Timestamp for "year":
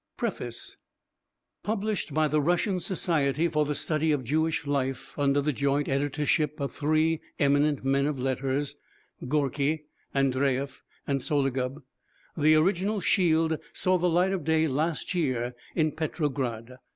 15.13-15.53